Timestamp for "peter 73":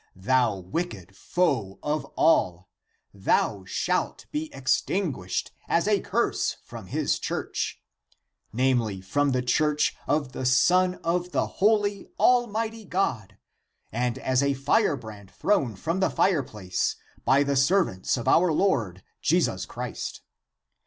14.23-14.31